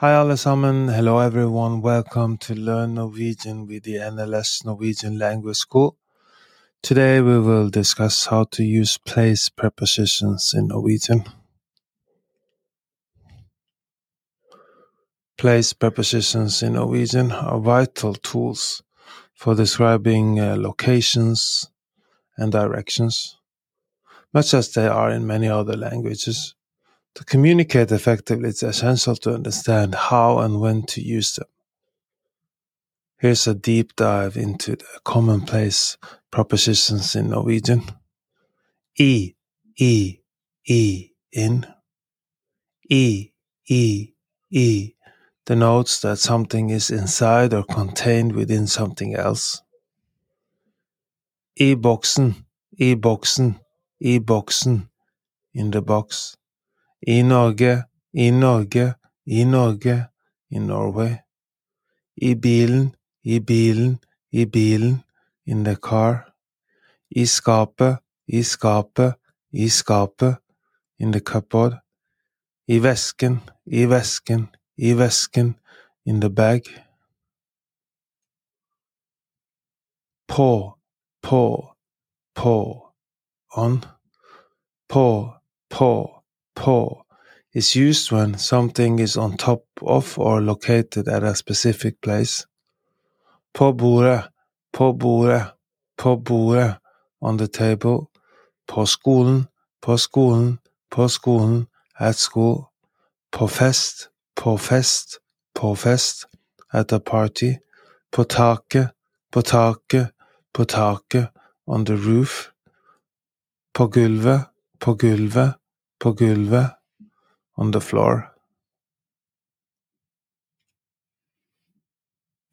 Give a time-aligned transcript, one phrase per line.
[0.00, 5.98] Hi alle sammen, hello everyone, welcome to Learn Norwegian with the NLS Norwegian Language School.
[6.82, 11.24] Today we will discuss how to use place prepositions in Norwegian.
[15.36, 18.82] Place prepositions in Norwegian are vital tools
[19.34, 21.68] for describing uh, locations
[22.38, 23.36] and directions,
[24.32, 26.54] much as they are in many other languages.
[27.16, 31.48] To communicate effectively, it's essential to understand how and when to use them.
[33.18, 35.98] Here's a deep dive into the commonplace
[36.30, 37.82] prepositions in Norwegian.
[38.98, 39.34] E,
[39.76, 40.18] E,
[40.66, 41.66] E in.
[42.88, 43.30] E,
[43.68, 44.12] E,
[44.50, 44.94] E
[45.44, 49.62] denotes that something is inside or contained within something else.
[51.58, 52.46] I boksen,
[52.80, 53.60] i boksen,
[54.02, 54.88] i boksen,
[55.52, 56.36] in the box.
[57.06, 58.94] I Norge, i Norge,
[59.26, 60.08] i Norge,
[60.50, 61.22] in Norway.
[62.16, 63.98] I bilen, i bilen,
[64.30, 65.02] i bilen,
[65.46, 66.26] in the car.
[67.08, 69.14] I skapet, i skapet,
[69.52, 70.36] i skapet,
[70.98, 71.80] in the cupboard.
[72.68, 75.54] I vesken, i vesken, i vesken,
[76.04, 76.68] in the bag.
[80.28, 80.78] På,
[81.22, 81.74] på,
[82.34, 82.92] på,
[83.56, 83.84] on.
[84.88, 85.34] På,
[85.70, 86.19] på,
[86.60, 87.04] på
[87.54, 92.46] is used when something is on top of or located at a specific place.
[93.54, 94.22] På bordet,
[94.72, 95.42] på bordet,
[95.98, 96.74] på bordet,
[97.20, 98.06] on the table.
[98.68, 99.46] På skolen,
[99.82, 100.58] på skolen,
[100.90, 101.66] på skolen,
[101.98, 102.64] at school.
[103.32, 105.18] På fest, på fest,
[105.54, 106.26] på fest,
[106.72, 107.52] at a party.
[108.12, 108.90] På taket,
[109.32, 110.10] på taket,
[110.54, 111.28] på taket,
[111.66, 112.50] on the roof.
[113.74, 114.40] På gulvet,
[114.80, 115.54] på gulvet,
[116.00, 116.70] på gulvet,
[117.56, 118.32] on the floor.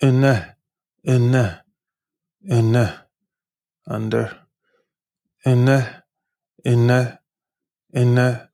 [0.04, 0.56] Under,
[1.08, 1.64] under,
[2.52, 2.88] under,
[3.88, 4.48] under.
[5.46, 6.04] Under,
[6.66, 7.20] under,
[7.96, 8.50] under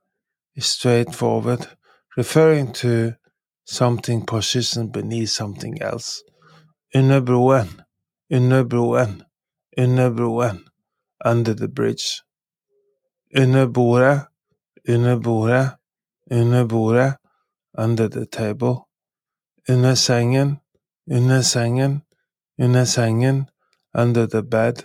[0.56, 1.68] is straightforward,
[2.16, 3.16] referring to
[3.66, 6.22] something positioned beneath something else.
[6.94, 7.84] Under broen,
[8.32, 9.24] under broen,
[9.76, 10.66] under broen,
[11.26, 12.22] under the bridge.
[13.36, 14.28] Under bordet,
[14.88, 15.78] under bordet,
[16.30, 17.18] under bordet,
[17.78, 18.88] under the table.
[19.70, 20.60] Under sengen,
[21.10, 22.04] under sengen,
[22.60, 22.86] under
[23.94, 24.84] under the bed.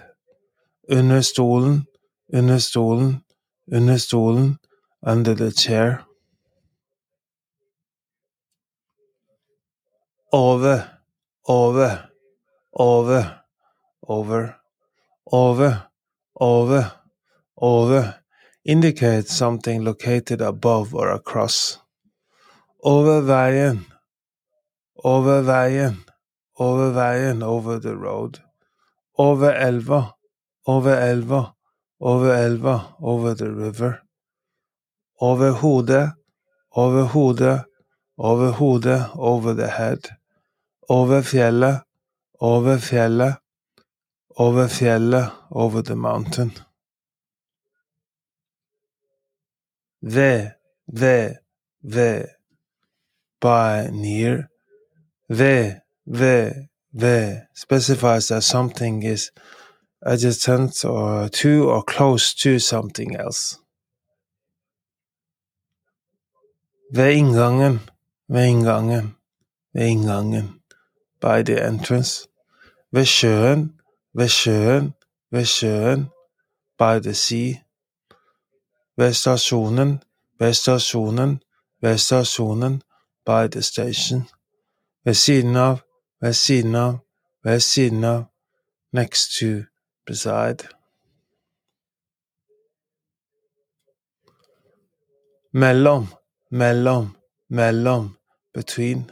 [0.90, 1.86] Under stolen,
[2.32, 3.24] under stolen,
[3.98, 4.58] stolen,
[5.02, 6.04] under the chair.
[10.32, 10.98] Over,
[11.46, 12.08] over,
[12.72, 13.40] over,
[14.06, 14.56] over,
[15.26, 15.88] over,
[16.40, 16.92] over,
[17.56, 18.18] over
[18.68, 21.78] indicates something located above or across.
[22.84, 23.86] Over veien,
[25.02, 25.96] over veien,
[26.58, 28.40] over veien, over the road.
[29.16, 30.14] Over elva,
[30.66, 31.54] over elva,
[31.98, 34.02] over elva, over the river.
[35.18, 36.12] Over hodet,
[36.76, 37.64] over hodet,
[38.18, 40.10] over hodet, over the head.
[40.90, 41.84] Over fjellet,
[42.38, 43.38] over fjellet,
[44.36, 46.52] over fjellet, over the mountain.
[50.02, 50.52] Ved,
[50.88, 51.34] there,
[51.82, 52.26] ved.
[53.40, 54.48] by, near.
[55.28, 59.30] ved, ved, ved specifies that something is
[60.02, 63.58] adjacent or to or close to something else.
[66.90, 67.80] Ved inngangen,
[68.28, 69.16] ved inngangen,
[69.74, 70.60] ved inngangen,
[71.20, 72.28] by the entrance.
[72.92, 73.80] Ved sjøen,
[74.14, 74.94] ved sjøen,
[75.30, 76.08] ved sjøen,
[76.78, 77.54] by the sea.
[78.98, 80.02] Ved stasjonen,
[80.38, 81.42] ved stasjonen,
[81.82, 82.82] ved stasjonen,
[83.26, 84.28] by the station.
[85.04, 85.78] Ved siden av,
[86.20, 86.98] ved siden av,
[87.44, 88.24] ved siden av,
[88.92, 89.64] next to,
[90.06, 90.68] beside.
[95.52, 96.06] Mellom,
[96.50, 97.16] mellom,
[97.48, 98.16] mellom,
[98.54, 99.10] between.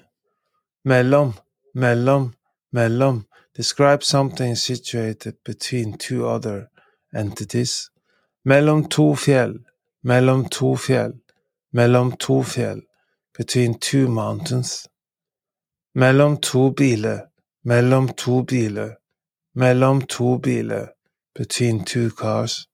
[0.84, 1.32] Mellom,
[1.74, 2.34] mellom,
[2.72, 6.68] mellom describes something situated between two other
[7.14, 7.90] entities.
[8.44, 9.54] Mellom to fjell,
[10.06, 11.12] mellom to fjell,
[11.74, 12.80] mellom to fjell,
[13.36, 14.86] between two mountains.
[15.96, 17.28] Mellom to biler,
[17.66, 18.96] mellom to biler,
[19.56, 20.90] mellom to biler,
[21.34, 22.68] between two cars.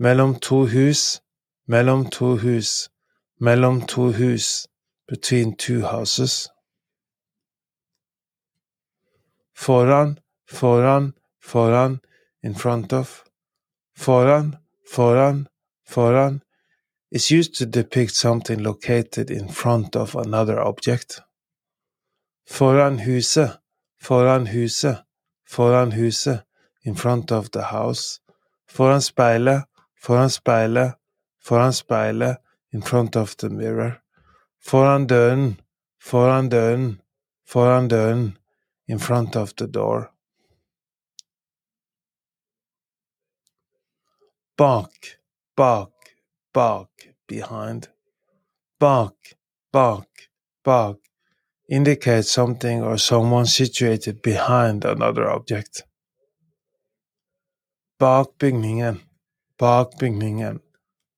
[0.00, 1.20] Mellom to hus,
[1.68, 2.88] mellom to hus,
[3.40, 4.68] mellom to hus,
[5.08, 6.48] between two houses.
[9.56, 10.18] Foran,
[10.48, 12.00] foran, foran,
[12.44, 13.24] in front of.
[13.98, 14.60] Foran,
[14.94, 15.48] foran,
[15.88, 16.42] foran,
[17.10, 21.20] is used to depict something located in front of another object.
[22.46, 23.58] Foran huset,
[24.02, 25.04] foran huset,
[25.46, 26.44] foran huset,
[26.82, 28.20] in front of the house.
[28.68, 29.64] Foran speilet,
[30.02, 30.96] foran speilet,
[31.44, 32.36] foran speilet,
[32.72, 34.02] in front of the mirror.
[34.60, 35.58] Foran døren,
[35.98, 37.00] foran døren,
[37.46, 38.36] foran døren,
[38.86, 40.10] in front of the door.
[44.56, 45.18] Bak,
[45.58, 45.90] bak,
[46.54, 46.90] bark
[47.26, 47.88] behind.
[48.78, 49.16] Bak,
[49.72, 50.06] bak,
[50.64, 50.96] bak
[51.68, 55.82] indicates something or someone situated behind another object.
[57.98, 59.00] Bak bygningen,
[59.58, 60.60] bak bygningen,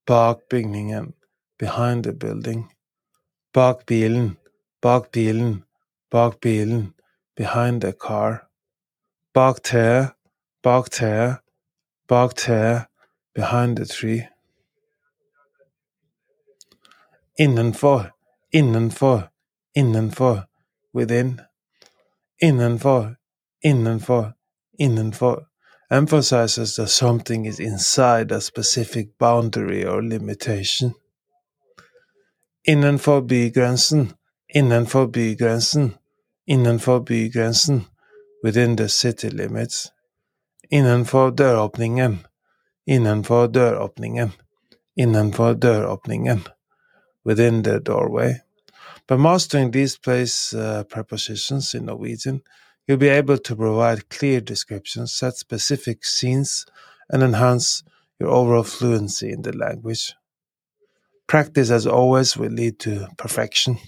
[0.07, 1.13] bak bygningen,
[1.59, 2.71] behind the building.
[3.53, 4.39] Bak bilen,
[4.81, 5.65] bak bilen,
[6.11, 6.95] bak bilen,
[7.37, 8.49] behind the car.
[9.35, 10.15] Bak treet,
[10.63, 11.41] bak treet,
[12.09, 12.90] bak treet,
[13.35, 14.29] behind the tree.
[17.39, 18.11] Innenfor,
[18.53, 19.31] innenfor,
[19.77, 20.47] innenfor,
[20.93, 21.41] within.
[22.43, 23.17] Innenfor,
[23.65, 24.35] innenfor,
[24.81, 25.47] innenfor
[25.91, 30.95] emphasizes that something is inside a specific boundary or limitation.
[32.69, 34.15] Innenfor bygrensen,
[34.55, 35.95] innenfor bygrensen,
[36.49, 37.87] innenfor bygrensen,
[38.43, 39.91] within the city limits.
[40.71, 42.27] Innenfor døråpningen,
[42.87, 44.31] innenfor døråpningen,
[44.97, 46.41] innenfor døråpningen,
[47.25, 48.35] within the doorway.
[49.07, 52.43] By mastering these place uh, prepositions in Norwegian,
[52.87, 56.65] you'll be able to provide clear descriptions, set specific scenes,
[57.09, 57.83] and enhance
[58.19, 60.15] your overall fluency in the language.
[61.27, 63.79] Practice, as always, will lead to perfection.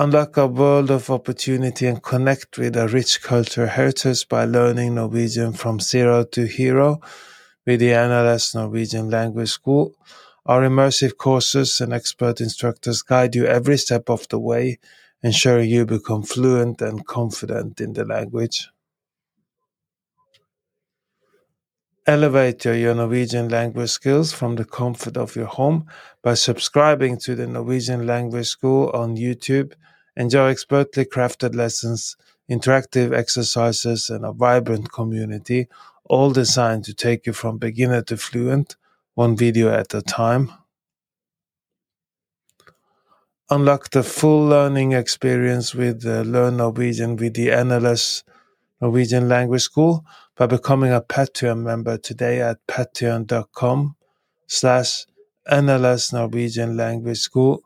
[0.00, 5.52] Unlock a world of opportunity and connect with a rich cultural heritage by learning Norwegian
[5.52, 7.00] from zero to hero
[7.66, 9.96] with the NLS Norwegian Language School.
[10.46, 14.78] Our immersive courses and expert instructors guide you every step of the way,
[15.20, 18.68] ensuring you become fluent and confident in the language.
[22.08, 25.86] Elevate your Norwegian language skills from the comfort of your home
[26.22, 29.74] by subscribing to the Norwegian Language School on YouTube.
[30.16, 32.16] Enjoy expertly crafted lessons,
[32.50, 35.68] interactive exercises, and a vibrant community,
[36.06, 38.76] all designed to take you from beginner to fluent,
[39.14, 40.50] one video at a time.
[43.50, 48.22] Unlock the full learning experience with uh, Learn Norwegian with the NLS
[48.80, 50.04] Norwegian Language School
[50.36, 53.96] by becoming a Patreon member today at patreon.com
[54.46, 55.06] slash
[55.50, 57.62] NLS Norwegian Language School,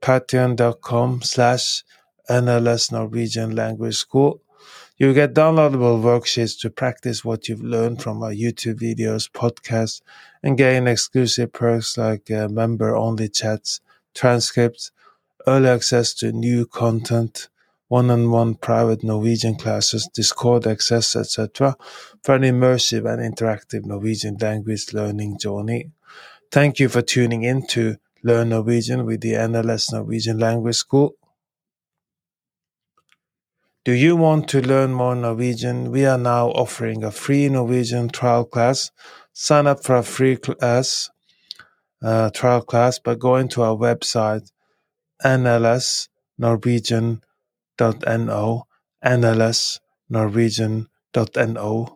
[0.00, 1.84] patreon.com slash
[2.30, 4.40] NLS Norwegian Language School.
[4.98, 10.00] You get downloadable worksheets to practice what you've learned from our YouTube videos, podcasts,
[10.42, 13.80] and gain exclusive perks like uh, member-only chats,
[14.14, 14.90] transcripts,
[15.46, 17.48] early access to new content,
[17.88, 21.76] one-on-one private Norwegian classes, Discord access, etc.
[22.22, 25.90] for an immersive and interactive Norwegian language learning journey.
[26.50, 31.14] Thank you for tuning in to Learn Norwegian with the NLS Norwegian Language School.
[33.84, 35.92] Do you want to learn more Norwegian?
[35.92, 38.90] We are now offering a free Norwegian trial class.
[39.32, 41.08] Sign up for a free class,
[42.02, 44.50] uh, trial class by going to our website,
[47.76, 48.66] nlsnorwegian.no,
[49.04, 51.95] nlsnorwegian.no